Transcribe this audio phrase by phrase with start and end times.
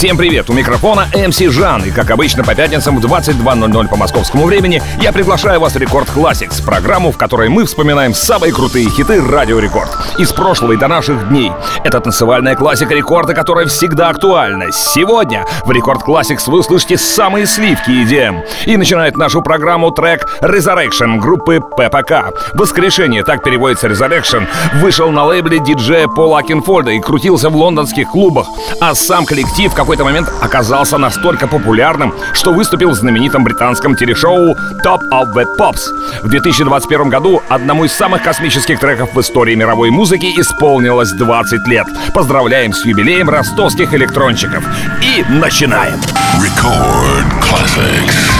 [0.00, 0.48] Всем привет!
[0.48, 1.84] У микрофона MC Жан.
[1.84, 6.08] И как обычно по пятницам в 22.00 по московскому времени я приглашаю вас в Record
[6.08, 9.90] Classix, программу, в которой мы вспоминаем самые крутые хиты Радио Рекорд.
[10.16, 11.52] Из прошлого и до наших дней.
[11.84, 14.72] Это танцевальная классика рекорда, которая всегда актуальна.
[14.72, 18.40] Сегодня в Рекорд Classics вы услышите самые сливки EDM.
[18.64, 22.34] И начинает нашу программу трек Resurrection группы ППК.
[22.54, 24.46] Воскрешение, так переводится Resurrection,
[24.76, 28.46] вышел на лейбле диджея Пола Акинфольда и крутился в лондонских клубах.
[28.80, 34.56] А сам коллектив, как какой-то момент оказался настолько популярным, что выступил в знаменитом британском телешоу
[34.84, 35.80] Top of the Pops.
[36.22, 41.88] В 2021 году одному из самых космических треков в истории мировой музыки исполнилось 20 лет.
[42.14, 44.62] Поздравляем с юбилеем ростовских электронщиков.
[45.02, 45.98] И начинаем.
[46.38, 48.39] Record Classics.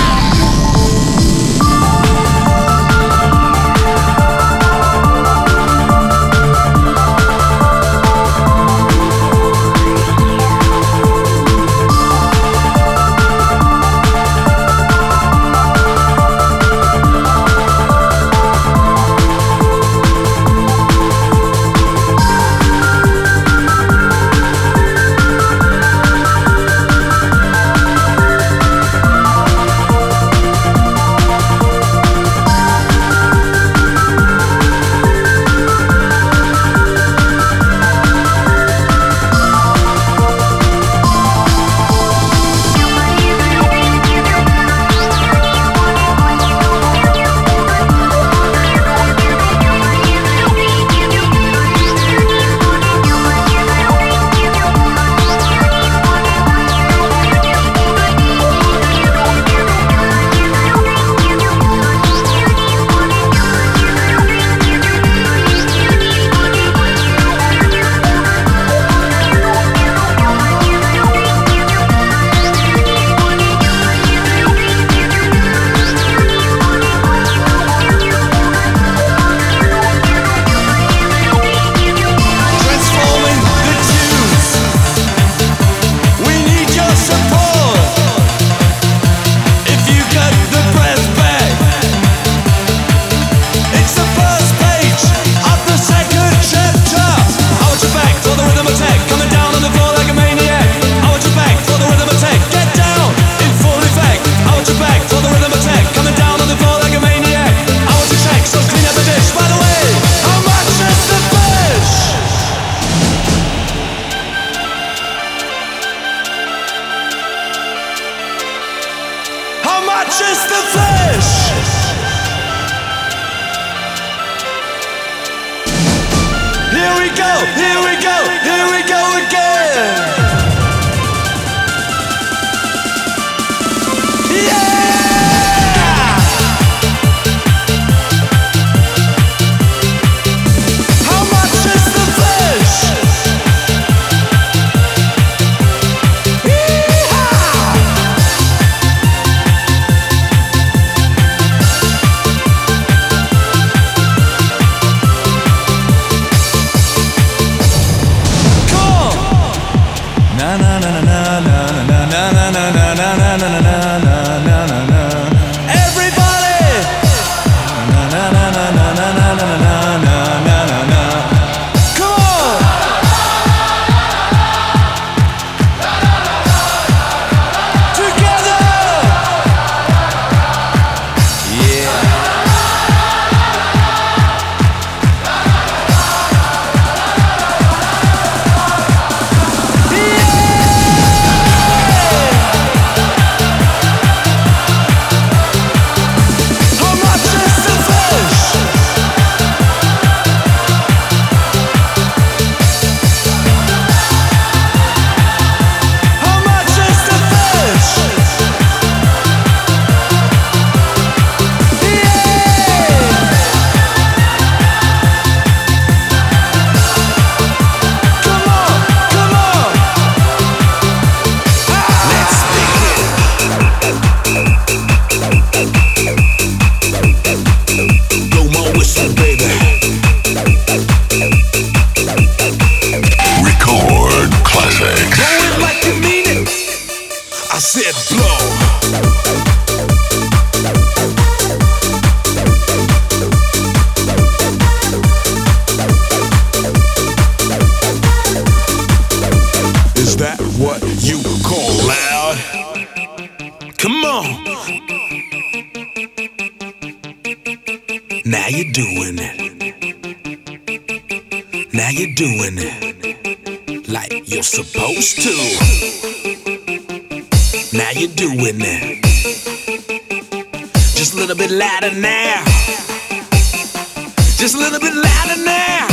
[274.40, 275.86] Just a little bit louder now.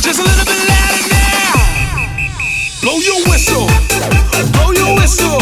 [0.00, 1.54] Just a little bit louder now.
[2.82, 3.66] Blow your whistle.
[4.52, 5.41] Blow your whistle.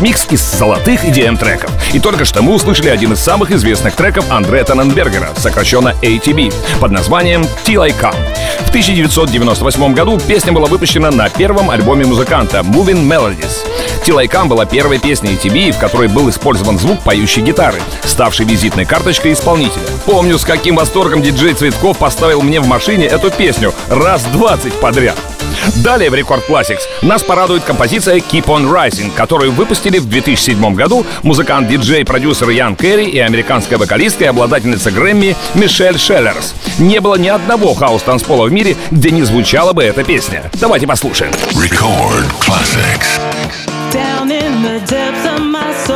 [0.00, 1.70] микс из золотых EDM-треков.
[1.92, 6.90] И только что мы услышали один из самых известных треков Андре Таненбергера, сокращенно ATB, под
[6.90, 8.16] названием «Till I Come».
[8.60, 13.66] В 1998 году песня была выпущена на первом альбоме музыканта «Moving Melodies».
[14.04, 18.46] «Till I Come» была первой песней ATB, в которой был использован звук поющей гитары, ставший
[18.46, 19.84] визитной карточкой исполнителя.
[20.06, 25.16] Помню, с каким восторгом диджей Цветков поставил мне в машине эту песню раз 20 подряд.
[25.82, 31.04] Далее в Рекорд Classics нас порадует композиция Keep on Rising, которую выпустили в 2007 году
[31.22, 36.54] музыкант, диджей, продюсер Ян Керри и американская вокалистка и обладательница Грэмми Мишель Шеллерс.
[36.78, 40.50] Не было ни одного хаос-танцпола в мире, где не звучала бы эта песня.
[40.54, 41.32] Давайте послушаем.
[41.52, 43.20] Record Classics.
[43.92, 45.93] Down in the depths of my soul.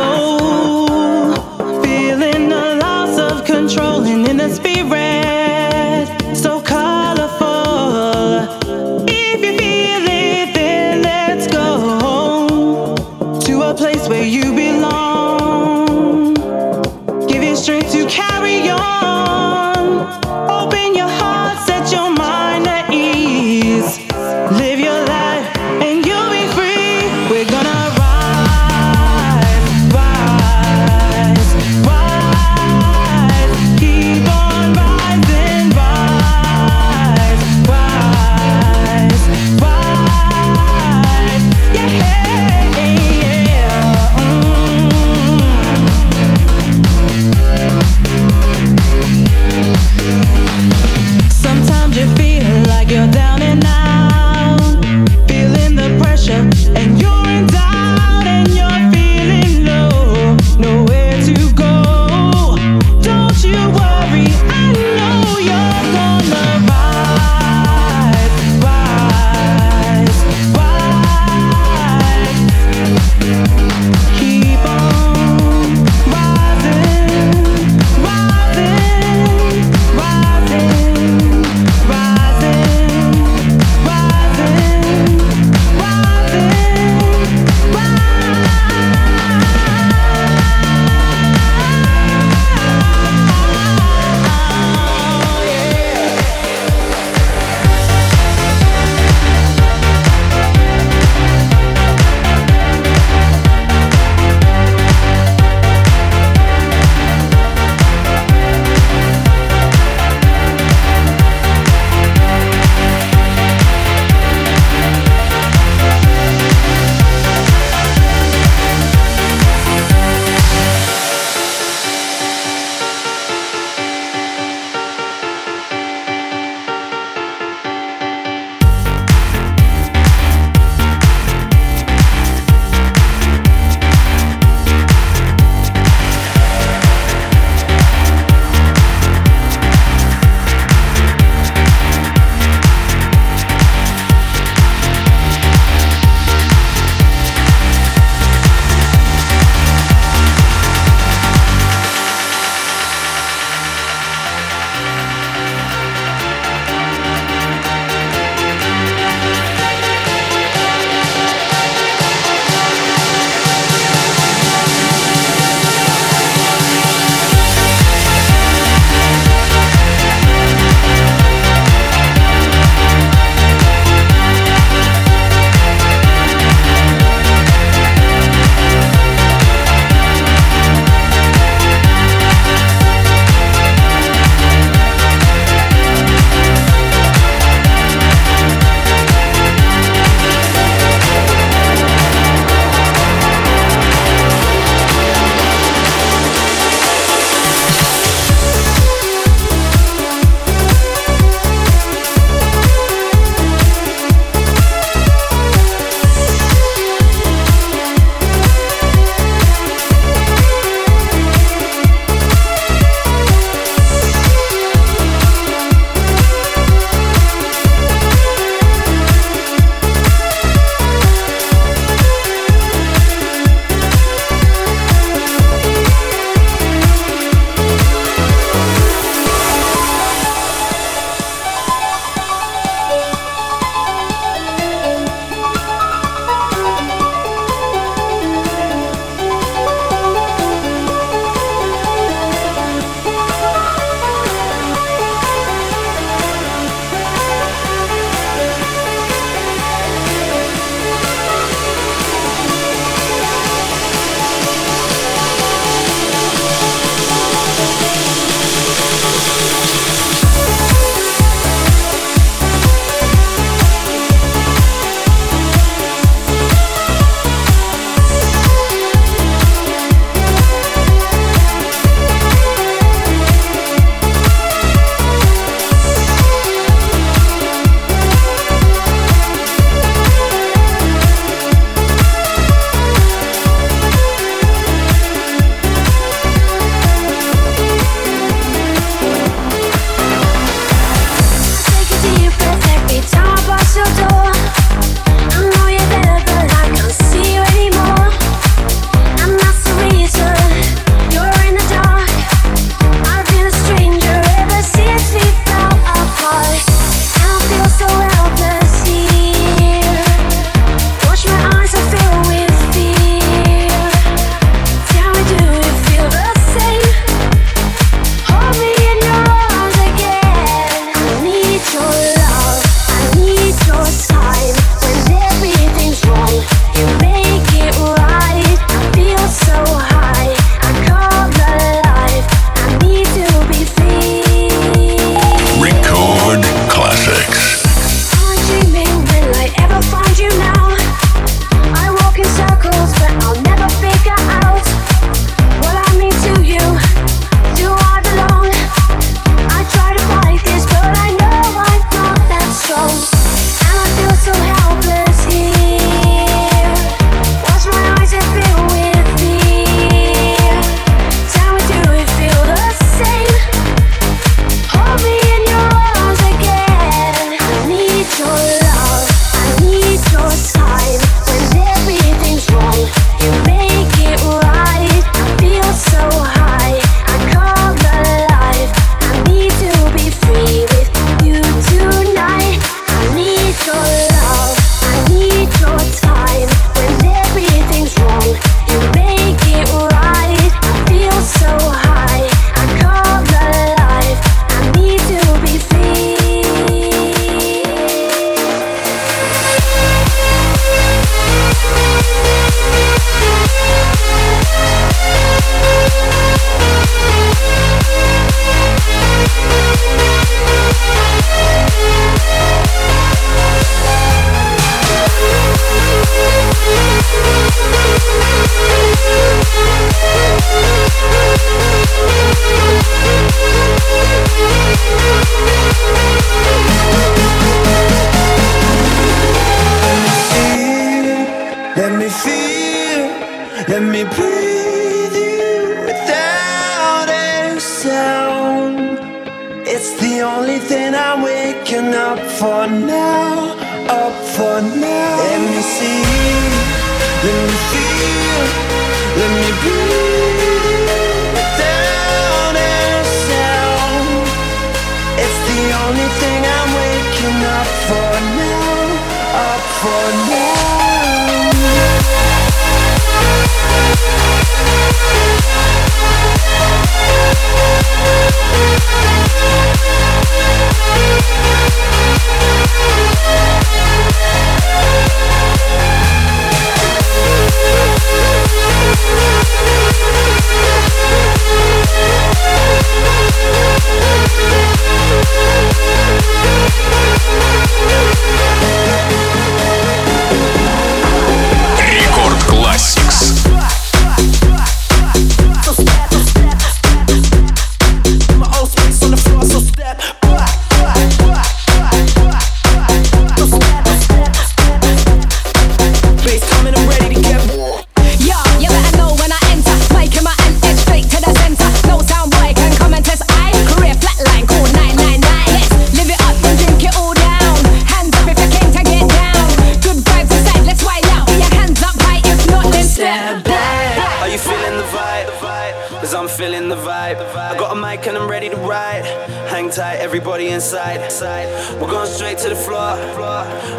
[529.69, 531.11] hang tight, everybody inside.
[531.11, 531.47] Side.
[531.79, 532.97] We're going straight to the floor.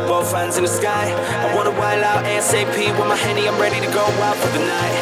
[0.07, 1.11] Both hands in the sky.
[1.43, 3.49] I wanna wild out ASAP with my henny.
[3.49, 4.95] I'm ready to go out for the night.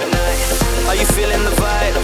[0.88, 1.94] Are you feeling the vibe?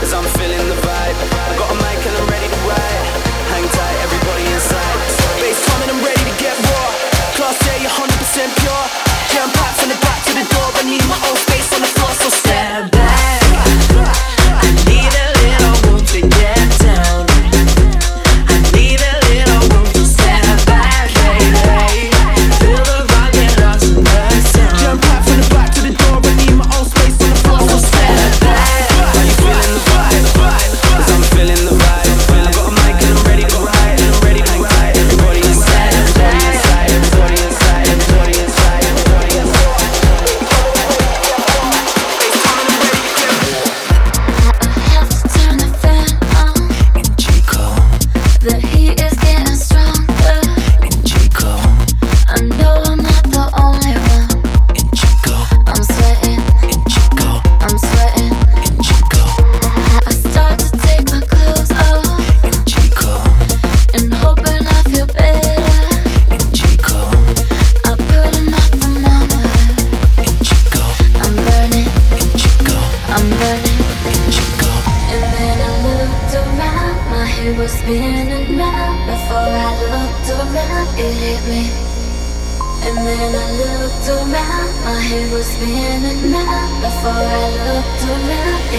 [0.00, 1.16] Cause I'm feeling the vibe.
[1.48, 3.04] I got a mic and I'm ready to ride.
[3.52, 4.96] Hang tight, everybody inside.
[5.40, 6.88] Bass coming, I'm ready to get raw.
[7.36, 8.84] Class A, 100% pure.
[9.32, 10.68] Jump out from the back to the door.
[10.76, 11.49] I need my own.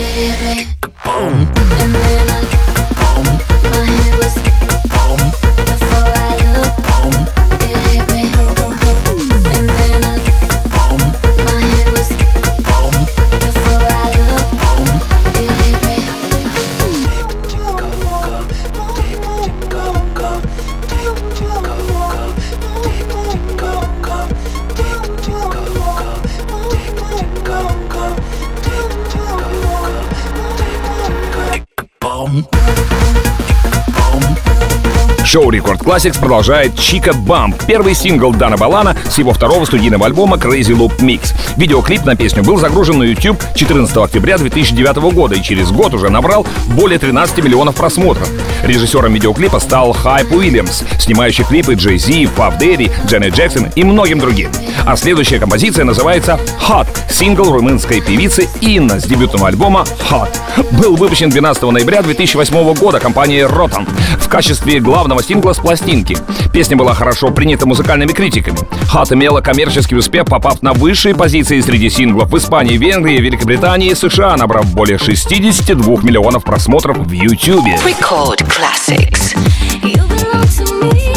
[0.01, 0.67] baby.
[1.05, 2.41] And then I.
[3.23, 3.50] Boom.
[35.31, 40.35] Шоу Record Classics продолжает Chica Bomb, первый сингл Дана Балана с его второго студийного альбома
[40.35, 41.33] Crazy Loop Mix.
[41.55, 46.09] Видеоклип на песню был загружен на YouTube 14 октября 2009 года и через год уже
[46.09, 48.29] набрал более 13 миллионов просмотров.
[48.65, 54.19] Режиссером видеоклипа стал Хайп Уильямс, снимающий клипы Джей Зи, Пафф Дэдди, Дженнет Джексон и многим
[54.19, 54.51] другим.
[54.85, 60.29] А следующая композиция называется Hot, сингл румынской певицы Инна с дебютного альбома Hot.
[60.79, 63.87] Был выпущен 12 ноября 2008 года компанией Rotan
[64.19, 66.17] в качестве главного сингла с пластинки.
[66.53, 68.59] Песня была хорошо принята музыкальными критиками.
[68.93, 73.95] Hot имела коммерческий успех, попав на высшие позиции среди синглов в Испании, Венгрии, Великобритании и
[73.95, 77.65] США, набрав более 62 миллионов просмотров в YouTube.
[77.85, 79.35] Record classics.
[79.83, 81.10] You belong to me,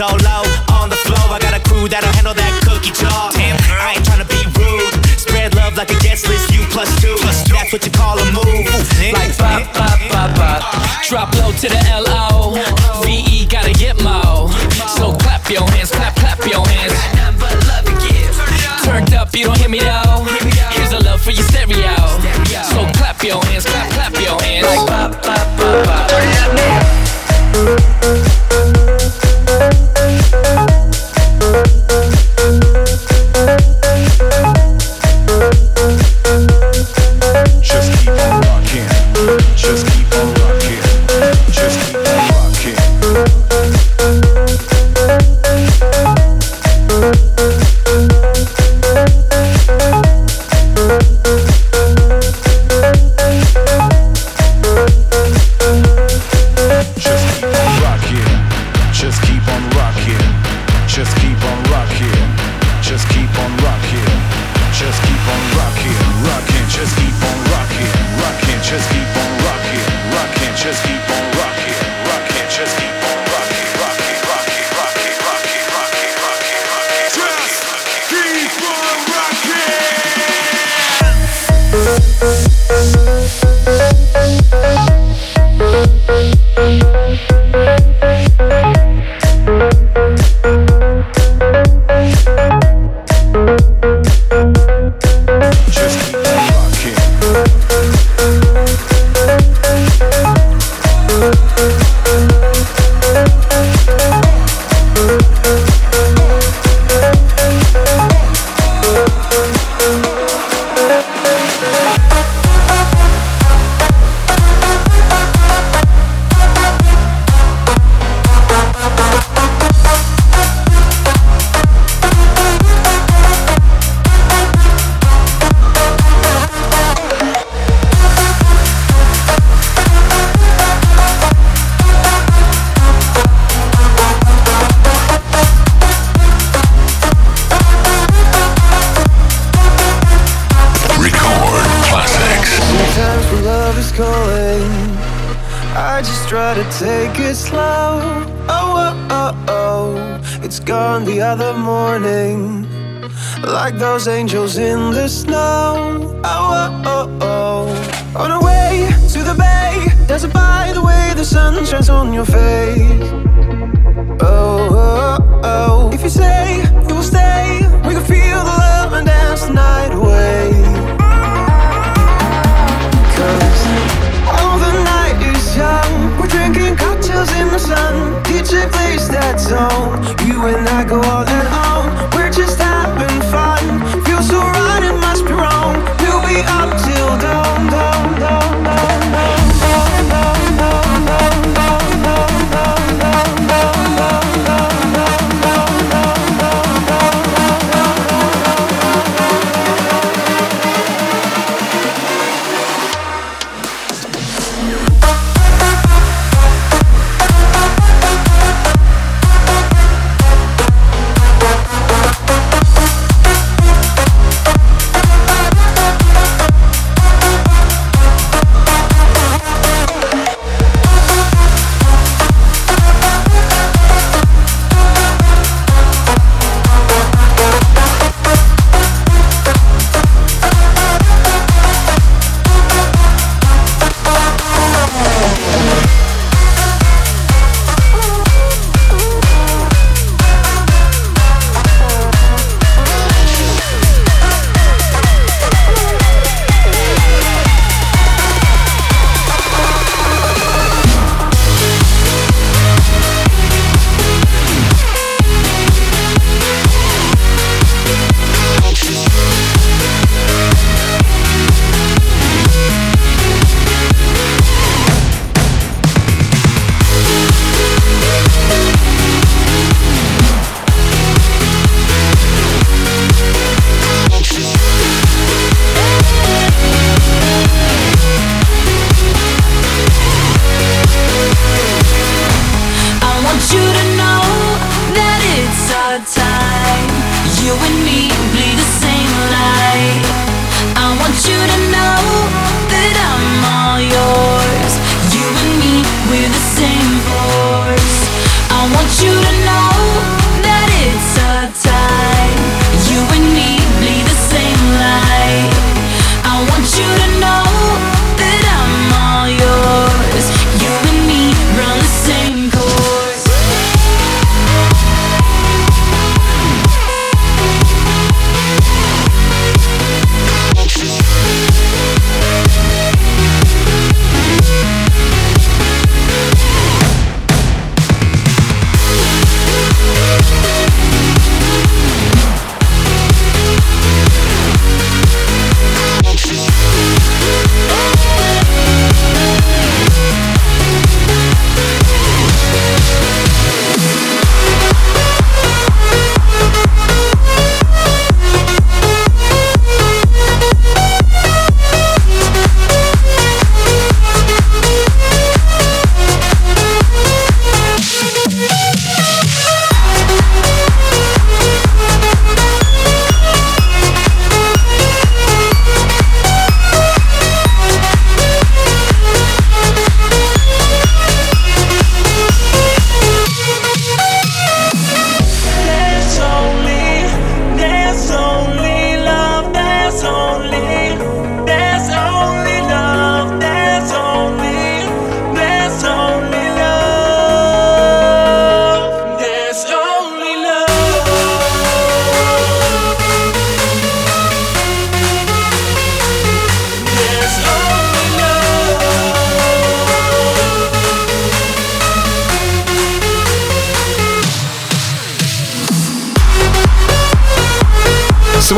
[0.00, 0.16] roll.
[0.16, 0.44] If low
[0.76, 3.32] on the floor, I got a crew that'll handle that cookie jar.
[3.32, 4.92] I ain't tryna be rude.
[5.18, 7.16] Spread love like a guest list, you plus two.
[7.16, 7.54] two.
[7.54, 8.66] That's what you call a move.
[9.12, 10.62] Like pop, pop, pop, pop
[11.08, 12.58] Drop low to the L-O
[13.04, 14.48] V-E gotta get mo
[14.98, 18.34] So clap your hands, clap, clap your hands Nothing but love to give.
[18.82, 20.26] Turned up, you don't hear me though
[20.74, 21.94] Here's a love for your stereo
[22.66, 26.85] So clap your hands, clap, clap your hands Like pop, pop, pop, pop.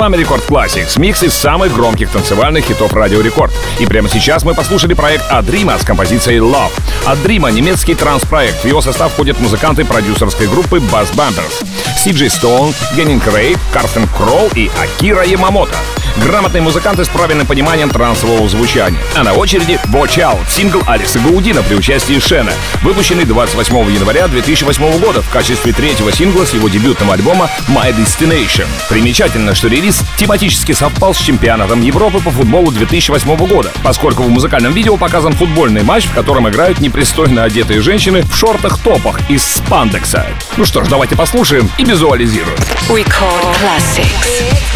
[0.09, 3.53] программа Record Classics микс из самых громких танцевальных хитов Радио Рекорд.
[3.79, 6.73] И прямо сейчас мы послушали проект Адрима с композицией Love.
[7.05, 8.63] Адрима— немецкий транс-проект.
[8.63, 11.63] В его состав входят музыканты продюсерской группы Bass Bumpers,
[11.99, 15.77] Си Джей Стоун, Геннинг Рейд, Карстен Кролл и Акира Ямамото.
[16.23, 19.01] Грамотные музыканты с правильным пониманием трансового звучания.
[19.15, 22.53] А на очереди Watch Out, сингл Алекса Гаудина при участии Шена,
[22.83, 28.67] выпущенный 28 января 2008 года в качестве третьего сингла с его дебютного альбома My Destination.
[28.89, 34.73] Примечательно, что релиз тематически совпал с чемпионатом Европы по футболу 2008 года, поскольку в музыкальном
[34.73, 40.27] видео показан футбольный матч, в котором играют непристойно одетые женщины в шортах-топах из спандекса.
[40.57, 42.59] Ну что ж, давайте послушаем и визуализируем.
[42.89, 44.68] We call classics.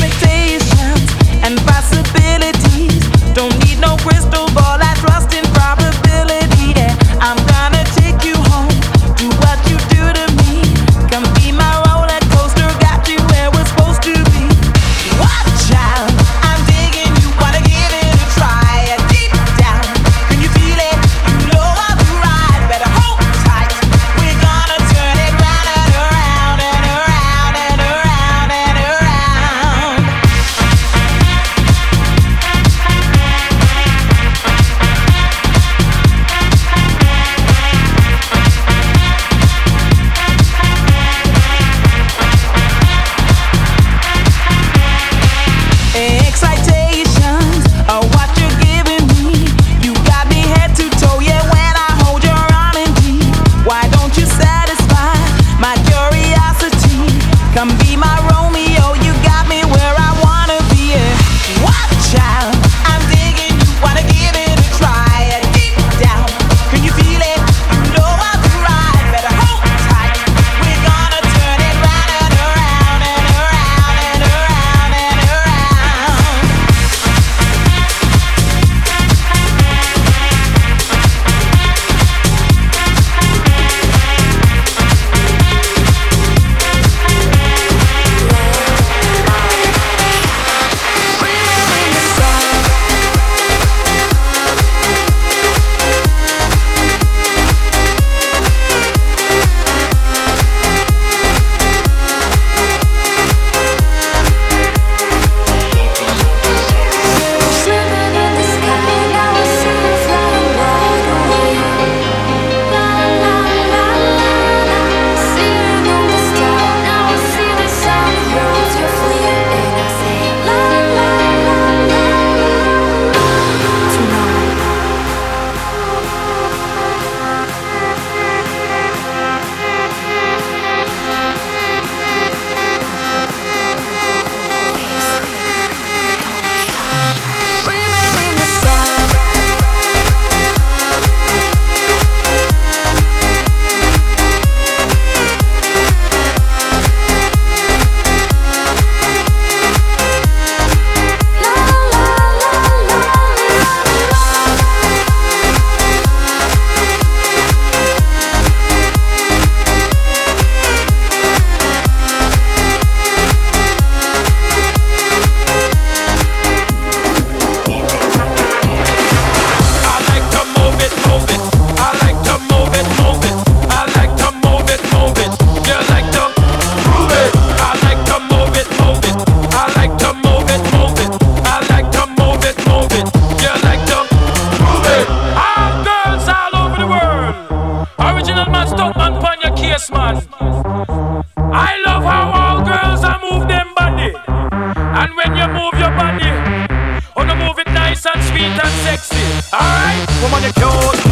[200.22, 201.11] woman you cute.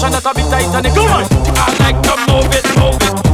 [0.00, 1.24] motion that a bit tight and it come on.
[1.56, 3.29] I like to move it, move it.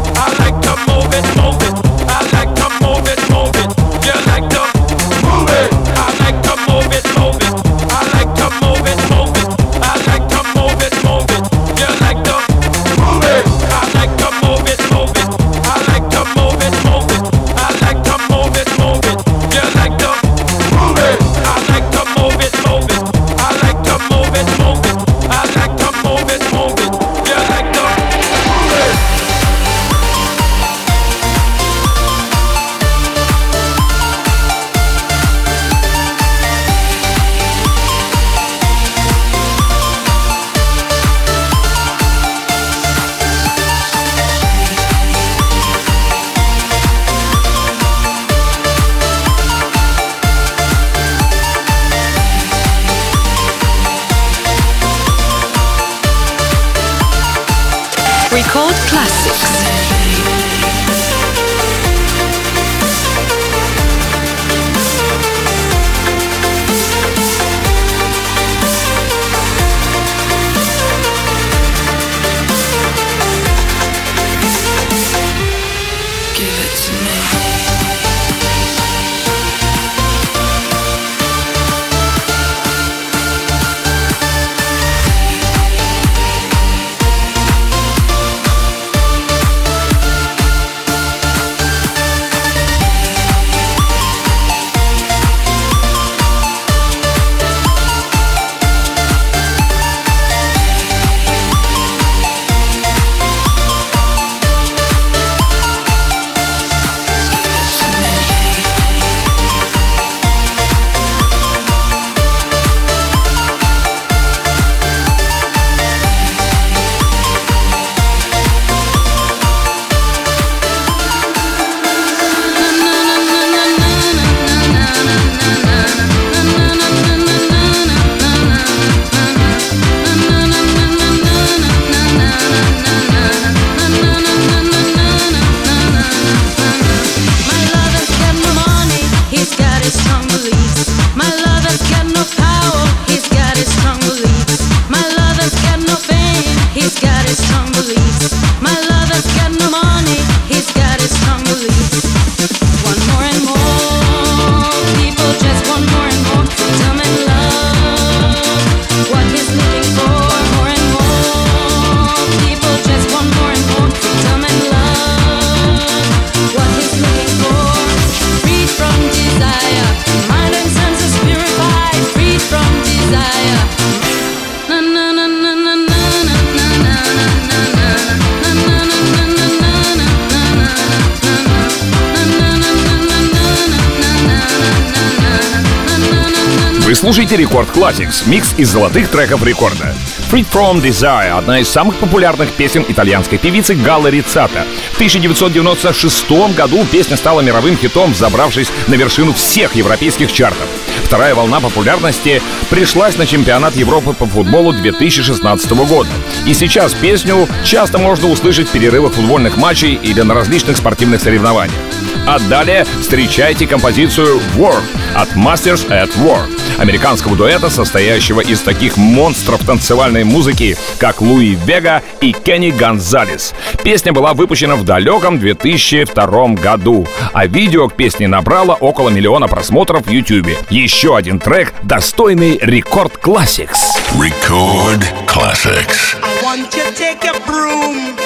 [188.07, 189.95] Remix— микс из золотых треков рекорда.
[190.31, 194.65] Free From Desire— одна из самых популярных песен итальянской певицы Галла Рицата.
[194.93, 200.67] В 1996 году песня стала мировым хитом, забравшись на вершину всех европейских чартов.
[201.05, 206.11] Вторая волна популярности пришлась на чемпионат Европы по футболу 2016 года.
[206.47, 211.81] И сейчас песню часто можно услышать в перерывах футбольных матчей или на различных спортивных соревнованиях.
[212.27, 214.83] А далее встречайте композицию Work
[215.15, 222.03] от Masters at Work, американского дуэта, состоящего из таких монстров танцевальной музыки, как Луи Вега
[222.21, 223.55] и Кенни Гонзалес.
[223.83, 230.07] Песня была выпущена в далеком 2002 году, а видео к песне набрало около миллиона просмотров
[230.07, 230.49] в YouTube.
[230.71, 233.79] Еще один трек, достойный Рекорд Classics.
[234.13, 236.17] Record Classics.
[236.23, 238.26] I want you to take a broom.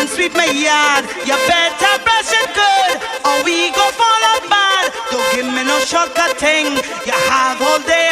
[0.00, 1.04] and sweep my yard.
[1.24, 4.92] You better brush it good, or we go fall apart.
[5.10, 6.76] Don't give me no shortcut thing.
[7.06, 8.05] You have all day.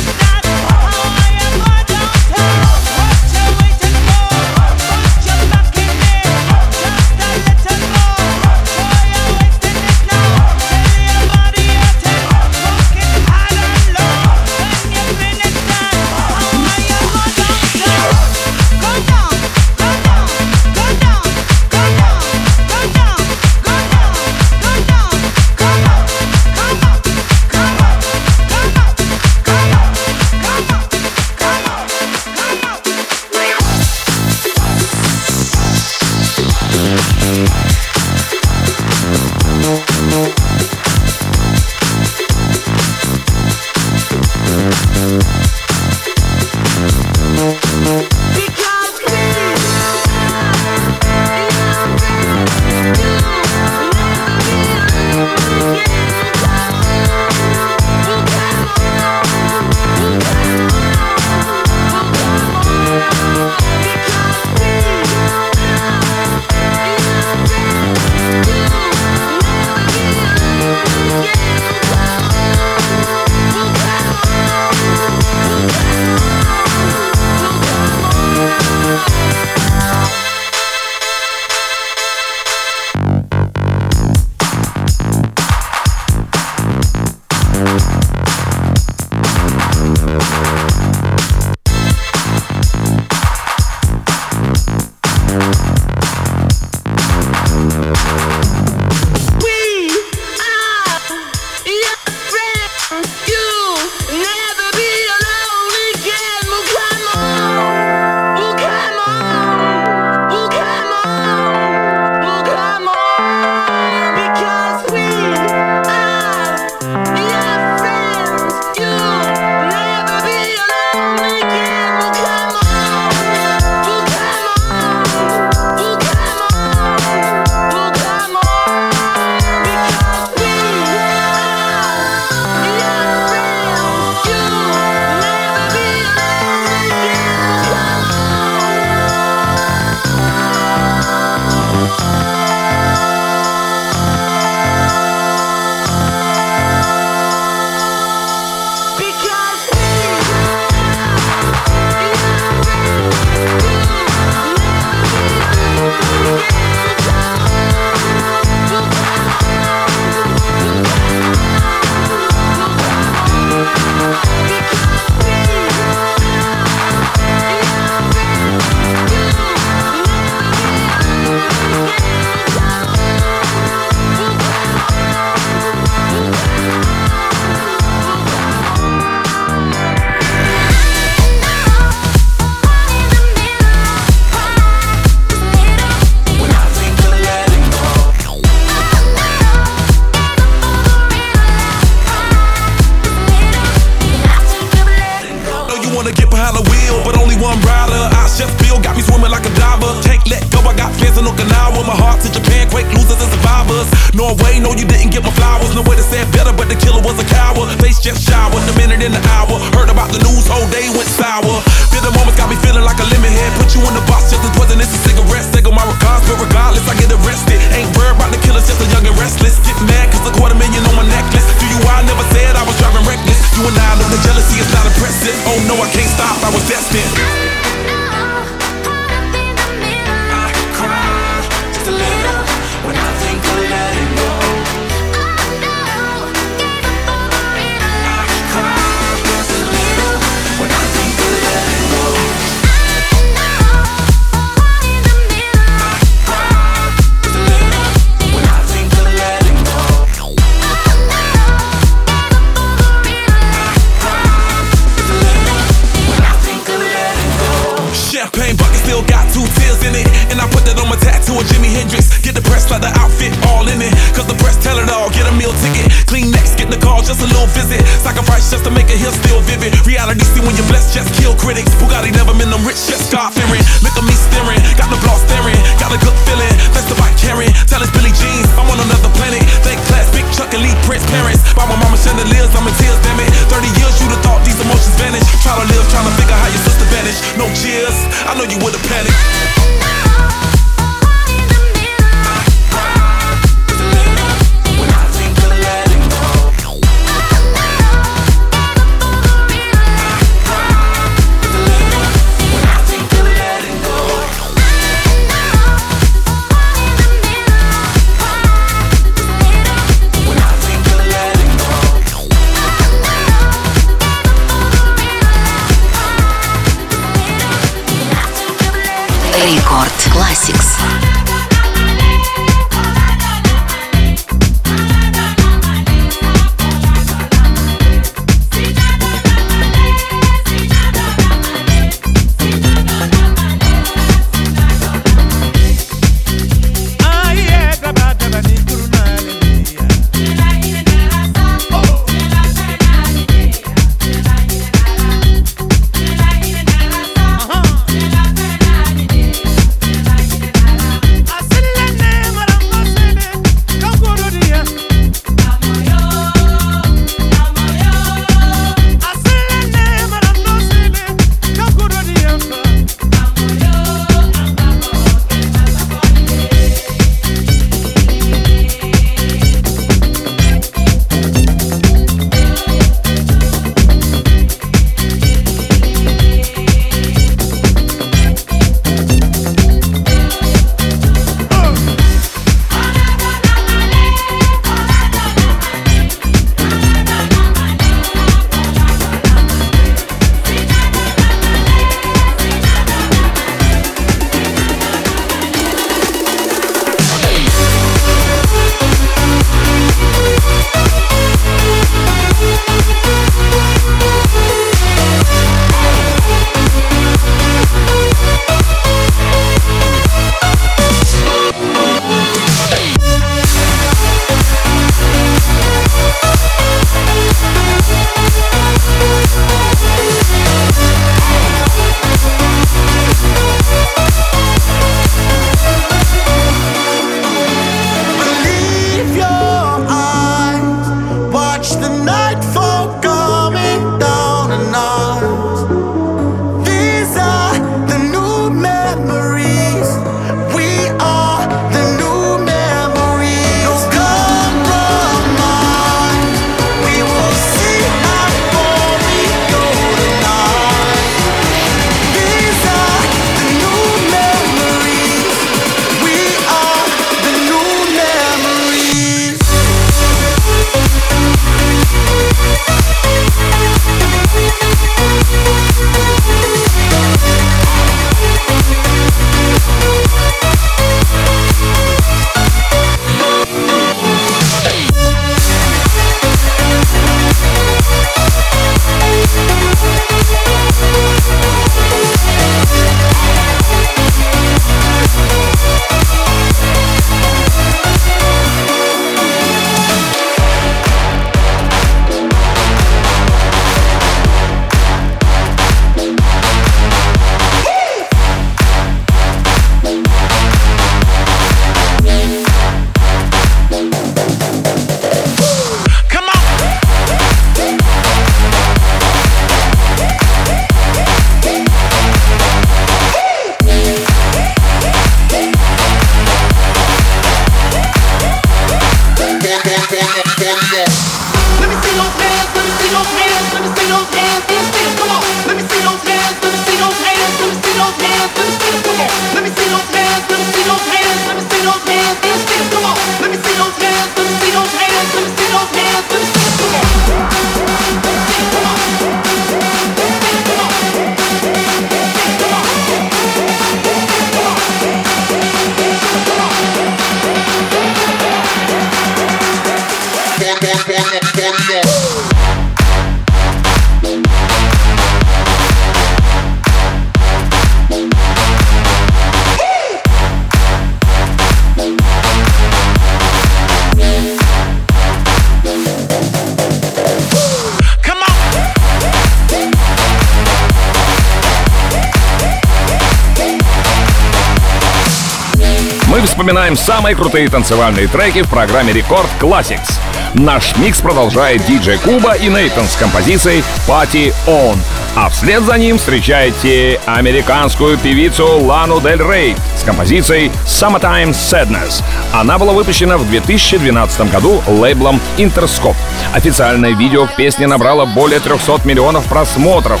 [576.50, 580.00] вспоминаем самые крутые танцевальные треки в программе Рекорд Classics.
[580.34, 584.76] Наш микс продолжает диджей Куба и Нейтан с композицией Party On.
[585.14, 592.02] А вслед за ним встречаете американскую певицу Лану Дель Рей с композицией Summertime Sadness.
[592.32, 595.96] Она была выпущена в 2012 году лейблом Interscope.
[596.34, 600.00] Официальное видео к песне набрало более 300 миллионов просмотров,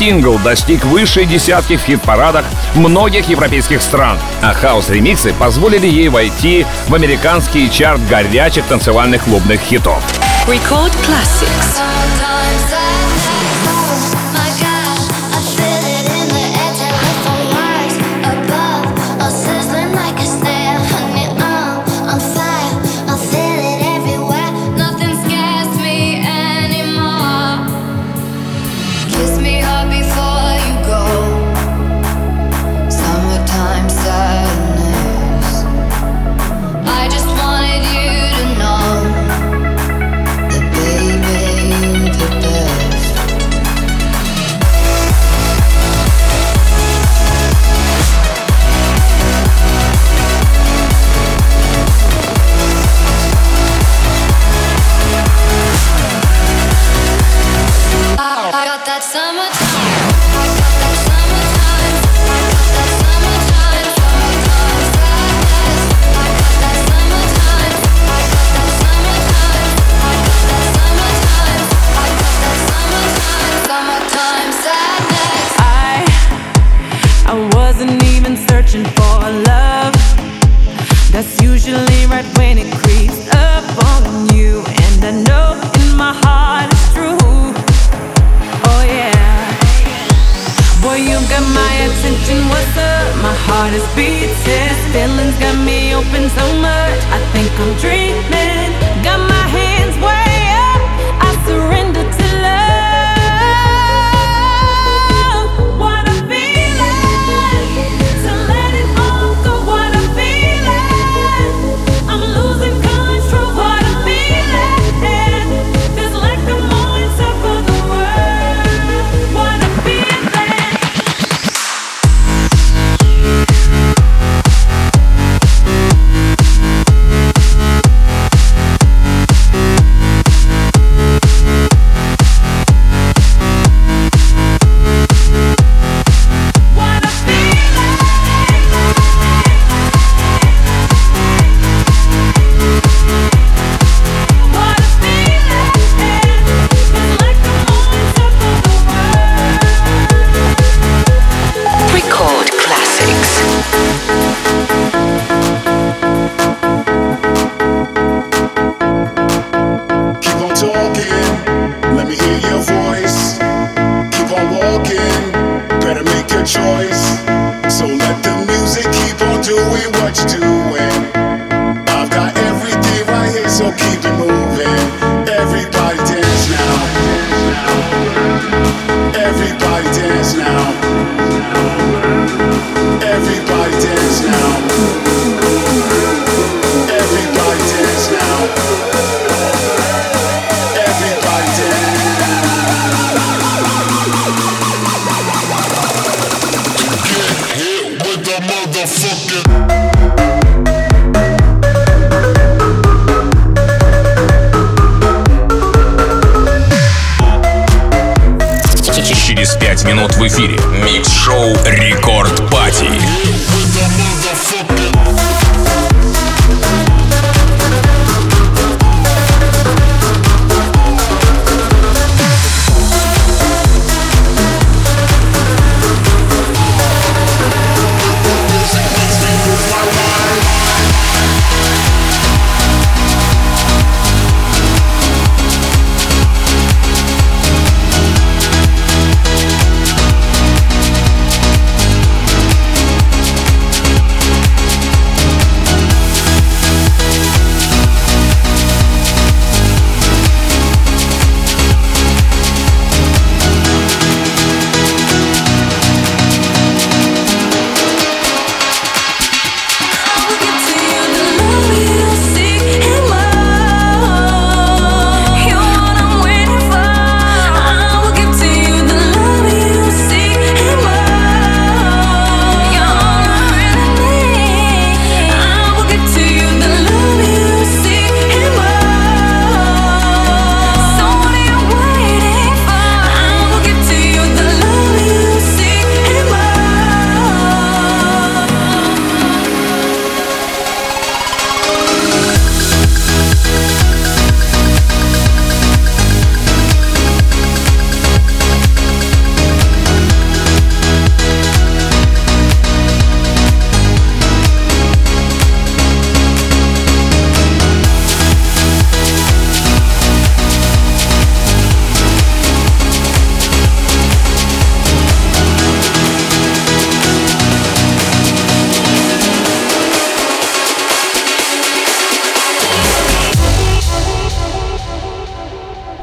[0.00, 6.94] сингл достиг высшей десятки в хит-парадах многих европейских стран, а хаос-ремиксы позволили ей войти в
[6.94, 10.02] американский чарт горячих танцевальных клубных хитов.
[10.46, 11.89] Record Classics.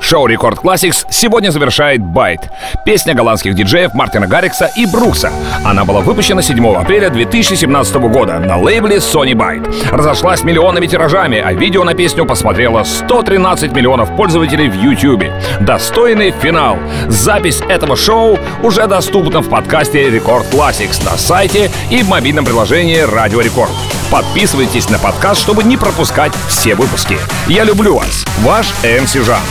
[0.09, 2.49] Шоу Record Classics сегодня завершает Байт.
[2.85, 5.33] Песня голландских диджеев Мартина Гаррикса и Брукса.
[5.65, 9.89] Она была выпущена 7 апреля 2017 года на лейбле Sony Byte.
[9.91, 15.25] Разошлась миллионными тиражами, а видео на песню посмотрело 113 миллионов пользователей в YouTube.
[15.59, 16.77] Достойный финал.
[17.09, 22.99] Запись этого шоу уже доступна в подкасте Record Classics на сайте и в мобильном приложении
[22.99, 23.71] Радио Рекорд.
[24.09, 27.17] Подписывайтесь на подкаст, чтобы не пропускать все выпуски.
[27.49, 28.25] Я люблю вас.
[28.45, 29.41] Ваш МС Жан.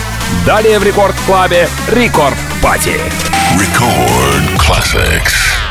[0.44, 3.00] Далее в Рекорд Клабе Рекорд Пати.
[3.56, 5.65] Record Classics.